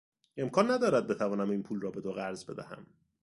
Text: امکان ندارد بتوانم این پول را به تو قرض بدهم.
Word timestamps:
امکان 0.37 0.71
ندارد 0.71 1.07
بتوانم 1.07 1.49
این 1.49 1.63
پول 1.63 1.81
را 1.81 1.91
به 1.91 2.01
تو 2.01 2.11
قرض 2.11 2.45
بدهم. 2.45 2.85